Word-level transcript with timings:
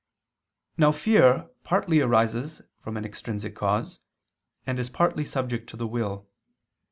Now 0.77 0.91
fear 0.91 1.51
partly 1.63 1.99
arises 1.99 2.63
from 2.79 2.97
an 2.97 3.05
extrinsic 3.05 3.55
cause, 3.55 3.99
and 4.65 4.79
is 4.79 4.89
partly 4.89 5.25
subject 5.25 5.69
to 5.69 5.77
the 5.77 5.85
will. 5.85 6.27